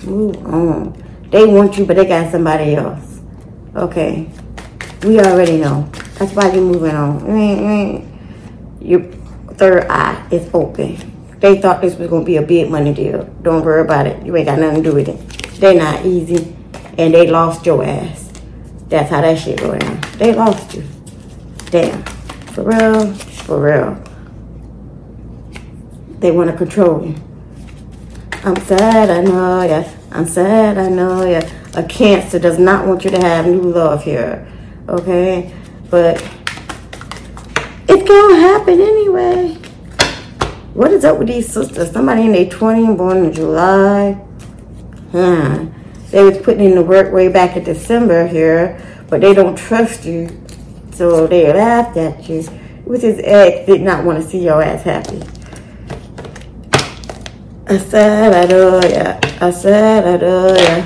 Move 0.05 0.37
on. 0.47 1.29
They 1.31 1.47
want 1.47 1.77
you, 1.77 1.85
but 1.85 1.97
they 1.97 2.07
got 2.07 2.31
somebody 2.31 2.75
else. 2.75 3.21
Okay. 3.75 4.31
We 5.03 5.21
already 5.21 5.59
know. 5.59 5.89
That's 6.19 6.33
why 6.33 6.53
you're 6.53 6.63
moving 6.63 6.95
on. 6.95 7.21
Mm, 7.21 7.59
mm. 7.59 8.09
Your 8.81 9.03
third 9.55 9.87
eye 9.89 10.27
is 10.31 10.49
open. 10.55 10.97
They 11.41 11.61
thought 11.61 11.83
this 11.83 11.97
was 11.97 12.09
gonna 12.09 12.25
be 12.25 12.37
a 12.37 12.43
big 12.43 12.71
money 12.71 12.95
deal. 12.95 13.25
Don't 13.43 13.65
worry 13.65 13.83
about 13.83 14.07
it. 14.07 14.25
You 14.25 14.35
ain't 14.37 14.47
got 14.47 14.59
nothing 14.59 14.83
to 14.83 14.91
do 14.91 14.95
with 14.95 15.09
it. 15.09 15.19
They're 15.61 15.75
not 15.75 16.07
easy 16.07 16.57
and 16.97 17.13
they 17.13 17.27
lost 17.31 17.67
your 17.67 17.85
ass. 17.85 18.31
That's 18.89 19.11
how 19.11 19.21
that 19.21 19.39
shit 19.39 19.59
go 19.59 19.77
down. 19.77 20.01
They 20.19 20.33
lost 20.35 20.75
you. 20.75 20.85
Damn. 21.71 22.03
For 22.55 22.63
real, 22.63 23.13
for 23.15 23.61
real. 23.61 24.03
They 26.21 26.31
want 26.31 26.51
to 26.51 26.57
control 26.57 27.07
you. 27.07 27.15
I'm 28.45 28.57
sad, 28.65 29.11
I 29.11 29.23
know, 29.23 29.63
yeah. 29.63 29.91
I'm 30.13 30.27
sad, 30.27 30.79
I 30.79 30.89
know, 30.89 31.25
yeah. 31.25 31.51
A 31.75 31.83
cancer 31.83 32.39
does 32.39 32.59
not 32.59 32.87
want 32.87 33.05
you 33.05 33.11
to 33.11 33.19
have 33.19 33.47
new 33.47 33.63
love 33.63 34.05
here. 34.05 34.47
Okay? 34.89 35.53
But 35.91 36.23
it's 37.89 38.09
gonna 38.09 38.37
happen 38.37 38.81
anyway. 38.81 39.59
What 40.75 40.93
is 40.93 41.05
up 41.05 41.19
with 41.19 41.29
these 41.29 41.53
sisters? 41.53 41.91
Somebody 41.91 42.23
in 42.23 42.33
their 42.33 42.49
20 42.49 42.95
born 42.95 43.25
in 43.25 43.33
July. 43.33 44.13
Hmm. 45.13 45.69
They 46.11 46.23
was 46.23 46.39
putting 46.39 46.65
in 46.65 46.75
the 46.75 46.83
work 46.83 47.13
way 47.13 47.29
back 47.29 47.57
in 47.57 47.65
December 47.65 48.27
here, 48.27 48.81
but 49.09 49.21
they 49.21 49.35
don't 49.35 49.57
trust 49.57 50.05
you, 50.05 50.29
so 50.95 51.27
they 51.27 51.53
laughed 51.53 51.97
at 51.97 52.29
you. 52.29 52.45
With 52.87 53.03
his 53.03 53.21
ex, 53.25 53.67
did 53.67 53.81
not 53.81 54.05
want 54.05 54.23
to 54.23 54.29
see 54.29 54.45
your 54.45 54.63
ass 54.63 54.83
happy. 54.83 55.23
I 57.67 57.79
said 57.79 58.33
I 58.33 58.47
do 58.47 58.81
ya. 58.89 59.19
I 59.41 59.51
said 59.51 60.07
I 60.07 60.17
do 60.19 60.63
ya. 60.63 60.83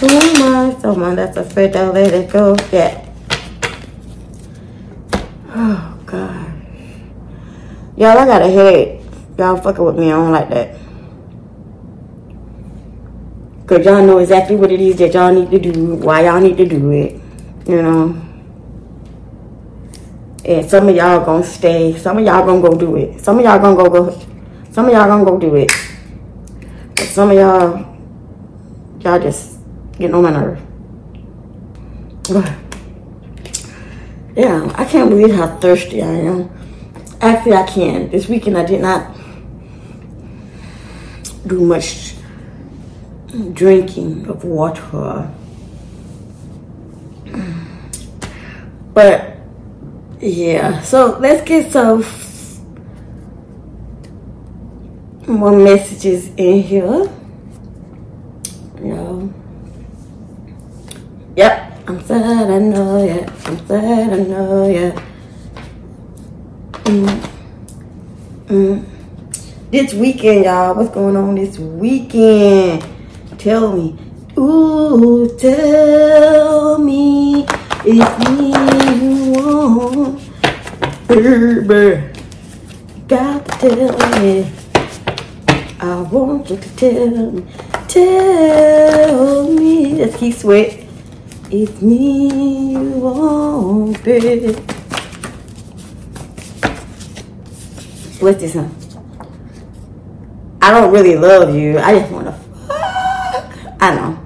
Who 0.00 0.08
am 0.08 0.54
I? 0.54 0.80
Someone 0.80 1.12
oh 1.12 1.16
that's 1.16 1.36
afraid 1.36 1.74
to 1.74 1.92
let 1.92 2.14
it 2.14 2.30
go. 2.30 2.56
Yeah. 2.72 3.06
Oh 5.48 5.98
God. 6.06 6.52
Y'all, 7.96 8.16
I 8.16 8.24
got 8.24 8.42
a 8.42 8.48
headache. 8.48 9.02
Y'all 9.36 9.56
fucking 9.58 9.84
with 9.84 9.98
me. 9.98 10.06
I 10.06 10.16
don't 10.16 10.32
like 10.32 10.48
that. 10.48 10.78
Because 13.62 13.84
y'all 13.84 14.04
know 14.04 14.18
exactly 14.18 14.56
what 14.56 14.72
it 14.72 14.80
is 14.80 14.96
that 14.96 15.12
y'all 15.12 15.32
need 15.32 15.50
to 15.50 15.58
do, 15.58 15.96
why 15.96 16.24
y'all 16.24 16.40
need 16.40 16.56
to 16.56 16.66
do 16.66 16.90
it, 16.90 17.20
you 17.68 17.82
know. 17.82 18.29
And 20.50 20.68
some 20.68 20.88
of 20.88 20.96
y'all 20.96 21.24
gonna 21.24 21.44
stay. 21.44 21.96
Some 21.96 22.18
of 22.18 22.24
y'all 22.24 22.44
gonna 22.44 22.60
go 22.60 22.76
do 22.76 22.96
it. 22.96 23.20
Some 23.20 23.38
of 23.38 23.44
y'all 23.44 23.60
gonna 23.60 23.76
go 23.76 23.88
go. 23.88 24.20
Some 24.72 24.86
of 24.86 24.92
y'all 24.92 25.06
gonna 25.06 25.24
go 25.24 25.38
do 25.38 25.54
it. 25.54 25.70
But 26.96 27.04
some 27.04 27.30
of 27.30 27.36
y'all, 27.36 27.86
y'all 28.98 29.20
just 29.20 29.60
getting 29.92 30.12
on 30.12 30.24
my 30.24 30.32
nerve. 30.32 30.60
yeah, 34.36 34.72
I 34.74 34.84
can't 34.86 35.08
believe 35.08 35.32
how 35.32 35.56
thirsty 35.58 36.02
I 36.02 36.06
am. 36.06 36.50
Actually, 37.20 37.54
I 37.54 37.66
can. 37.68 38.10
This 38.10 38.28
weekend 38.28 38.58
I 38.58 38.66
did 38.66 38.80
not 38.80 39.16
do 41.46 41.60
much 41.60 42.16
drinking 43.52 44.26
of 44.26 44.42
water. 44.42 45.30
But 48.92 49.29
yeah, 50.20 50.80
so 50.82 51.18
let's 51.18 51.42
get 51.48 51.72
some 51.72 52.04
more 55.26 55.52
messages 55.52 56.28
in 56.36 56.62
here. 56.62 57.10
Yeah. 58.82 59.28
Yep, 61.36 61.88
I'm 61.88 62.04
sad, 62.04 62.50
I 62.50 62.58
know, 62.58 63.04
yeah. 63.04 63.32
I'm 63.46 63.66
sad, 63.66 64.12
I 64.12 64.16
know, 64.24 64.68
yeah. 64.68 65.02
Mm. 66.84 67.30
Mm. 68.46 68.84
This 69.70 69.94
weekend, 69.94 70.44
y'all, 70.44 70.74
what's 70.74 70.90
going 70.90 71.16
on 71.16 71.36
this 71.36 71.58
weekend? 71.58 72.84
Tell 73.38 73.72
me. 73.72 73.96
Ooh, 74.36 75.36
tell 75.38 76.78
me 76.78 77.19
if 77.84 77.96
you 78.28 79.32
want, 79.32 80.20
baby. 81.08 82.08
Got 83.08 83.44
to 83.46 83.52
tell 83.58 84.20
me. 84.20 84.52
I 85.80 86.00
want 86.02 86.50
you 86.50 86.56
to 86.56 86.76
tell 86.76 87.30
me, 87.32 87.46
tell 87.88 89.48
me. 89.52 89.94
Let's 89.94 90.16
keep 90.16 90.34
sweat. 90.34 90.86
It's 91.50 91.80
me 91.82 92.72
you 92.72 92.80
want, 93.00 94.04
baby. 94.04 94.52
What's 98.20 98.40
this 98.40 98.54
one? 98.54 98.70
I 100.60 100.70
don't 100.70 100.92
really 100.92 101.16
love 101.16 101.54
you. 101.54 101.78
I 101.78 101.98
just 101.98 102.12
want 102.12 102.26
to 102.26 102.32
fuck. 102.32 103.52
I 103.80 103.94
know. 103.94 104.18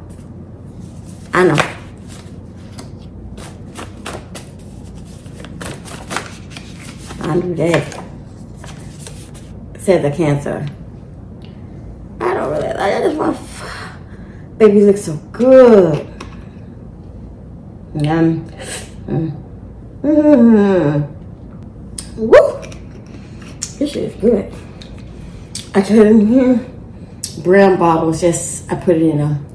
I 1.33 1.45
know. 1.45 1.57
I 7.21 7.37
knew 7.37 7.44
that. 7.57 8.05
Said 9.79 10.03
the 10.03 10.11
cancer. 10.11 10.67
I 12.21 12.35
don't 12.35 12.51
really 12.51 12.69
like 12.69 12.79
I 12.79 13.01
just 13.03 13.17
want 13.17 13.37
fuck. 13.37 13.97
Baby 14.59 14.79
you 14.79 14.87
look 14.87 14.97
so 14.97 15.17
good. 15.33 16.07
Yum. 17.95 18.45
Mm. 19.07 19.43
Mm. 20.03 21.09
Woo! 22.17 22.63
This 23.79 23.93
shit 23.93 24.05
is 24.05 24.15
good. 24.17 24.53
I 25.75 25.81
put 25.83 26.07
in 26.07 26.27
here. 26.27 26.61
Brown 27.43 27.79
bottles, 27.79 28.21
just 28.21 28.71
I 28.71 28.77
put 28.77 28.97
it 28.97 29.03
in 29.03 29.19
them. 29.19 29.47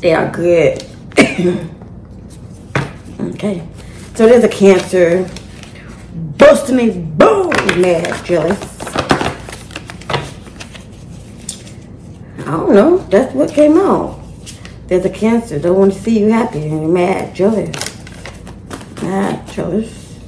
They 0.00 0.14
are 0.14 0.30
good. 0.30 0.84
okay. 3.34 3.66
So 4.14 4.26
there's 4.26 4.44
a 4.44 4.48
cancer. 4.48 5.28
Busting 6.38 6.78
a 6.78 6.90
boom, 6.90 7.50
mad 7.80 8.24
jealous. 8.24 8.60
I 12.38 12.50
don't 12.50 12.74
know. 12.74 12.98
That's 13.08 13.34
what 13.34 13.50
came 13.50 13.78
out. 13.78 14.20
There's 14.86 15.04
a 15.04 15.10
cancer. 15.10 15.58
Don't 15.58 15.78
want 15.78 15.92
to 15.94 15.98
see 15.98 16.18
you 16.18 16.28
happy 16.28 16.62
and 16.62 16.82
you're 16.82 16.88
mad 16.88 17.34
jealous. 17.34 17.74
Mad 19.02 19.46
jealous. 19.48 20.18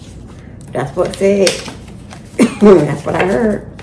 That's 0.73 0.97
what 0.97 1.15
said. 1.17 1.49
That's 2.61 3.05
what 3.05 3.15
I 3.15 3.25
heard. 3.25 3.83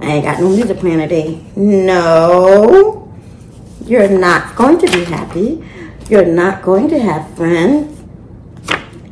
I 0.00 0.06
ain't 0.06 0.24
got 0.24 0.40
no 0.40 0.48
music 0.50 0.78
plan 0.78 0.98
today. 0.98 1.42
No. 1.54 3.14
You're 3.84 4.08
not 4.08 4.56
going 4.56 4.78
to 4.78 4.86
be 4.90 5.04
happy. 5.04 5.64
You're 6.08 6.26
not 6.26 6.62
going 6.62 6.88
to 6.88 6.98
have 6.98 7.34
friends. 7.36 7.92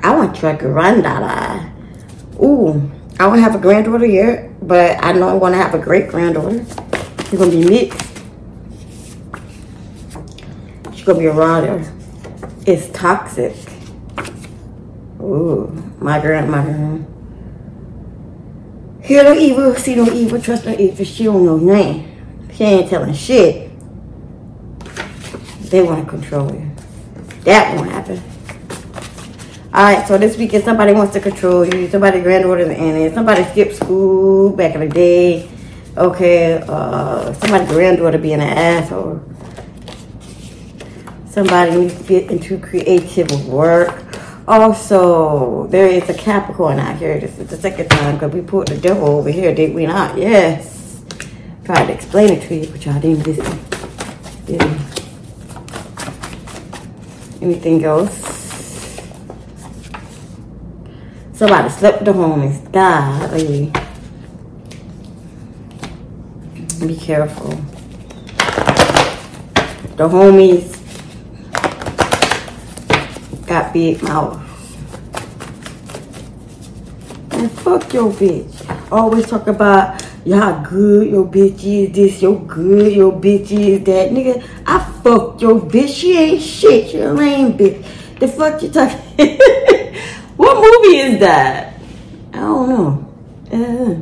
I 0.03 0.15
want 0.15 0.43
your 0.43 0.55
granddaughter. 0.55 1.54
Ooh, 2.45 2.91
I 3.15 3.25
don't 3.25 3.39
have 3.39 3.55
a 3.55 3.59
granddaughter 3.59 4.05
yet, 4.05 4.67
but 4.67 5.03
I 5.03 5.13
know 5.13 5.29
I'm 5.29 5.39
going 5.39 5.53
to 5.53 5.59
have 5.59 5.75
a 5.75 5.79
great 5.79 6.09
granddaughter. 6.09 6.65
She's 7.31 7.39
going 7.39 7.51
to 7.51 7.57
be 7.57 7.65
mixed. 7.65 8.07
She's 10.93 11.05
going 11.05 11.17
to 11.17 11.21
be 11.21 11.27
a 11.27 11.33
rider. 11.33 11.91
It's 12.67 12.91
toxic. 12.91 13.57
Ooh, 15.21 15.69
my 16.01 16.21
grandmother. 16.21 17.03
Hear 19.03 19.25
no 19.25 19.35
evil, 19.35 19.75
see 19.77 19.95
no 19.95 20.11
evil, 20.13 20.41
trust 20.41 20.67
no 20.67 20.73
evil. 20.77 21.05
She 21.05 21.25
don't 21.25 21.47
know 21.47 21.57
nothing. 21.57 22.51
She 22.55 22.65
ain't 22.65 22.91
telling 22.91 23.15
shit. 23.15 23.71
They 25.71 25.83
want 25.83 26.05
to 26.05 26.11
control 26.11 26.53
you. 26.53 26.71
That 27.45 27.75
won't 27.75 27.91
happen. 27.91 28.23
Alright, 29.75 30.07
so 30.07 30.17
this 30.17 30.37
weekend 30.37 30.63
somebody 30.63 30.93
wants 30.93 31.15
to 31.15 31.21
control 31.21 31.67
you. 31.67 31.89
Somebody 31.89 32.21
granddaughter's 32.21 32.69
in 32.69 32.95
it. 32.95 33.13
Somebody 33.13 33.43
skipped 33.43 33.75
school 33.75 34.51
back 34.51 34.77
in 34.77 34.83
the 34.83 34.89
day. 34.89 35.51
Okay, 35.97 36.63
uh, 36.69 37.33
somebody 37.33 37.67
granddaughter 37.67 38.19
being 38.19 38.35
an 38.35 38.43
asshole. 38.43 39.21
Somebody 41.27 41.73
needs 41.73 41.99
to 41.99 42.05
get 42.05 42.31
into 42.31 42.57
creative 42.61 43.49
work. 43.49 44.01
Also, 44.47 45.67
there 45.67 45.89
is 45.89 46.09
a 46.09 46.15
Capricorn 46.15 46.79
out 46.79 46.97
here. 46.99 47.19
This 47.19 47.37
is 47.41 47.49
the 47.49 47.57
second 47.57 47.89
time 47.89 48.15
because 48.15 48.33
we 48.33 48.43
put 48.43 48.69
the 48.69 48.79
devil 48.79 49.09
over 49.09 49.29
here, 49.29 49.53
did 49.53 49.75
we 49.75 49.87
not? 49.87 50.17
Yes. 50.17 51.03
Tried 51.65 51.87
to 51.87 51.93
explain 51.93 52.31
it 52.31 52.47
to 52.47 52.55
you, 52.55 52.69
but 52.69 52.87
y'all 52.87 53.01
didn't 53.01 53.27
listen. 53.27 53.59
Didn't. 54.47 54.81
Anything 57.43 57.85
else? 57.85 58.44
Somebody 61.35 61.69
slept 61.69 62.05
the 62.05 62.13
homies. 62.13 62.63
Golly. 62.71 63.73
Eh. 63.75 63.81
Be 66.87 66.97
careful. 66.97 67.51
The 69.97 70.09
homies 70.09 70.79
got 73.49 73.73
big 73.73 74.01
mouth. 74.05 74.41
And 77.33 77.51
fuck 77.51 77.93
your 77.93 78.13
bitch. 78.13 78.93
Always 78.93 79.27
talk 79.27 79.49
about 79.49 80.05
y'all 80.25 80.63
good, 80.63 81.11
your 81.11 81.27
bitch 81.27 81.65
is 81.65 81.93
this, 81.93 82.23
your 82.23 82.39
good, 82.47 82.93
your 82.93 83.11
bitch 83.11 83.51
is 83.51 83.83
that. 83.83 84.11
Nigga, 84.11 84.41
I 84.67 84.79
fuck 85.03 85.43
your 85.43 85.61
bitch. 85.61 85.97
She 85.97 86.17
ain't 86.17 86.41
shit. 86.41 86.91
She 86.91 87.01
a 87.01 87.13
lame 87.13 87.59
bitch. 87.59 87.85
The 88.21 88.29
fuck 88.29 88.63
you 88.63 88.71
talking? 88.71 89.19
what 90.37 90.57
movie 90.57 90.99
is 90.99 91.21
that? 91.21 91.75
I 92.33 92.37
don't 92.37 92.69
know. 92.69 93.13
Uh, 93.53 93.95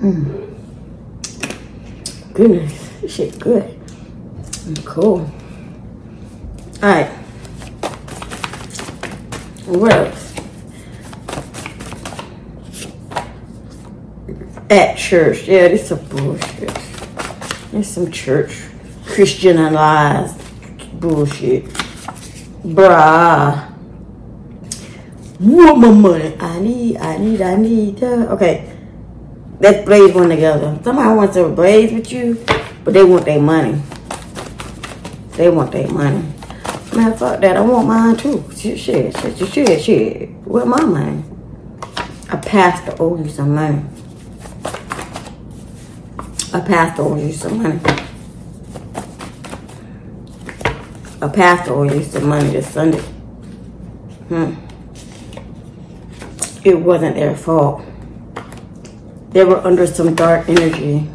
hmm. 0.00 0.44
Goodness, 2.32 2.88
this 3.00 3.14
shit 3.14 3.38
good. 3.38 3.78
Cool. 4.84 5.30
Alright. 6.82 7.10
What 9.66 9.92
else? 9.92 10.34
At 14.70 14.96
church. 14.96 15.46
Yeah, 15.46 15.68
this 15.68 15.90
is 15.90 15.98
bullshit. 15.98 16.74
There's 17.70 17.88
some 17.88 18.10
church 18.10 18.64
Christianized 19.06 20.40
bullshit. 21.00 21.64
Bruh. 22.64 23.73
Want 25.40 25.78
my 25.78 25.90
money. 25.90 26.36
I 26.38 26.60
need, 26.60 26.96
I 26.98 27.16
need, 27.18 27.40
I 27.40 27.56
need. 27.56 28.02
Okay. 28.02 28.70
Let's 29.60 29.84
blaze 29.84 30.14
one 30.14 30.28
together. 30.28 30.78
Somebody 30.82 31.14
wants 31.14 31.34
to 31.34 31.48
blaze 31.48 31.92
with 31.92 32.12
you, 32.12 32.44
but 32.84 32.94
they 32.94 33.04
want 33.04 33.24
their 33.24 33.40
money. 33.40 33.80
They 35.32 35.48
want 35.48 35.72
their 35.72 35.88
money. 35.88 36.22
Man, 36.94 37.16
fuck 37.16 37.40
that. 37.40 37.56
I 37.56 37.60
want 37.60 37.88
mine 37.88 38.16
too. 38.16 38.44
Shit, 38.56 38.78
shit, 38.78 39.16
shit, 39.16 39.48
shit, 39.48 39.82
shit. 39.82 40.30
Where 40.44 40.64
my 40.64 40.84
money? 40.84 41.24
A 42.30 42.36
pastor 42.36 42.94
owe 43.00 43.16
you 43.16 43.28
some 43.28 43.54
money. 43.54 43.82
A 46.52 46.60
pastor 46.60 47.02
owe 47.02 47.16
you 47.16 47.32
some 47.32 47.62
money. 47.62 47.80
A 51.20 51.28
pastor 51.28 51.72
owe 51.72 51.82
you 51.82 52.02
some 52.02 52.28
money 52.28 52.50
this 52.50 52.70
Sunday. 52.70 53.00
Hmm. 54.28 54.63
It 56.64 56.80
wasn't 56.80 57.14
their 57.14 57.36
fault. 57.36 57.84
They 59.30 59.44
were 59.44 59.58
under 59.58 59.86
some 59.86 60.14
dark 60.14 60.48
energy 60.48 61.06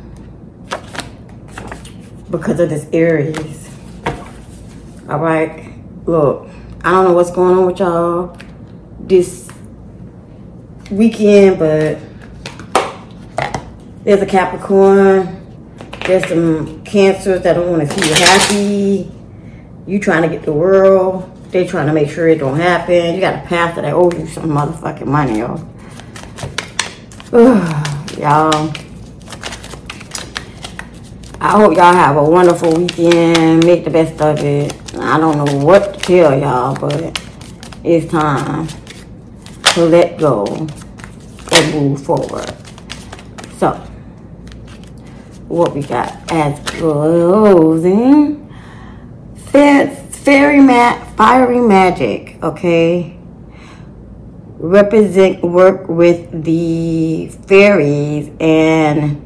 because 2.30 2.60
of 2.60 2.70
this 2.70 2.86
Aries. 2.94 3.70
All 5.10 5.18
right, 5.18 5.74
look, 6.06 6.48
I 6.84 6.92
don't 6.92 7.06
know 7.06 7.14
what's 7.14 7.32
going 7.32 7.58
on 7.58 7.66
with 7.66 7.80
y'all. 7.80 8.38
This 9.00 9.50
weekend, 10.92 11.58
but 11.58 11.98
there's 14.04 14.22
a 14.22 14.28
Capricorn. 14.28 15.36
There's 16.06 16.28
some 16.28 16.84
cancers 16.84 17.42
that 17.42 17.54
don't 17.54 17.72
want 17.72 17.90
to 17.90 18.00
see 18.00 18.08
you 18.08 18.14
happy. 18.14 19.12
You 19.88 20.00
trying 20.00 20.22
to 20.22 20.30
get 20.30 20.44
the 20.44 20.54
world. 20.54 21.39
They 21.52 21.66
trying 21.66 21.88
to 21.88 21.94
make 21.94 22.10
sure 22.10 22.28
it 22.28 22.40
don't 22.40 22.58
happen. 22.58 23.16
You 23.16 23.22
got 23.22 23.44
a 23.44 23.48
pastor 23.48 23.82
that 23.82 23.94
owes 23.94 24.14
you 24.14 24.28
some 24.28 24.50
motherfucking 24.50 25.08
money, 25.08 25.40
y'all. 25.40 25.58
y'all. 28.18 28.74
I 31.42 31.52
hope 31.52 31.76
y'all 31.76 31.94
have 31.94 32.18
a 32.18 32.24
wonderful 32.24 32.74
weekend. 32.74 33.66
Make 33.66 33.84
the 33.84 33.90
best 33.90 34.22
of 34.22 34.40
it. 34.40 34.74
I 34.98 35.18
don't 35.18 35.38
know 35.38 35.66
what 35.66 35.94
to 35.94 36.00
tell 36.00 36.40
y'all, 36.40 36.76
but 36.80 37.20
it's 37.84 38.12
time 38.12 38.68
to 39.74 39.86
let 39.86 40.20
go 40.20 40.46
and 41.52 41.74
move 41.74 42.04
forward. 42.06 42.54
So, 43.58 43.72
what 45.48 45.74
we 45.74 45.82
got 45.82 46.32
as 46.32 46.60
closing? 46.70 48.40
Fairy 50.30 50.62
mat, 50.62 51.09
fiery 51.20 51.60
magic, 51.60 52.42
okay? 52.42 53.14
Represent 54.58 55.44
work 55.44 55.90
with 55.90 56.46
the 56.46 57.28
fairies 57.46 58.32
and 58.40 59.20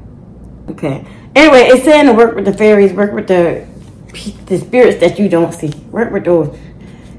okay. 0.71 1.05
Anyway, 1.35 1.67
it's 1.67 1.83
saying 1.83 2.07
to 2.07 2.13
work 2.13 2.33
with 2.33 2.45
the 2.45 2.53
fairies, 2.53 2.93
work 2.93 3.13
with 3.13 3.27
the 3.27 3.67
the 4.47 4.57
spirits 4.57 4.99
that 5.01 5.19
you 5.19 5.29
don't 5.29 5.53
see. 5.53 5.69
Work 5.91 6.11
with 6.11 6.25
those 6.25 6.57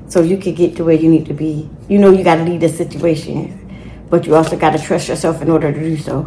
so 0.09 0.23
you 0.23 0.39
can 0.39 0.55
get 0.55 0.75
to 0.75 0.85
where 0.85 0.97
you 0.97 1.09
need 1.09 1.27
to 1.27 1.35
be. 1.35 1.71
You 1.89 1.99
know 2.01 2.11
you 2.11 2.25
got 2.25 2.37
to 2.37 2.43
leave 2.43 2.61
the 2.61 2.69
situation, 2.69 4.05
but 4.11 4.27
you 4.27 4.35
also 4.35 4.57
got 4.59 4.71
to 4.71 4.81
trust 4.81 5.07
yourself 5.07 5.41
in 5.41 5.51
order 5.51 5.73
to 5.73 5.79
do 5.79 5.97
so. 5.97 6.27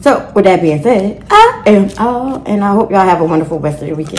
So, 0.00 0.32
with 0.34 0.44
that 0.44 0.62
being 0.62 0.82
said, 0.82 1.26
I 1.30 1.62
am 1.66 1.90
out, 1.98 2.48
and 2.48 2.64
I 2.64 2.72
hope 2.72 2.90
y'all 2.90 3.00
have 3.00 3.20
a 3.20 3.24
wonderful 3.24 3.58
rest 3.58 3.82
of 3.82 3.88
the 3.88 3.94
weekend. 3.94 4.14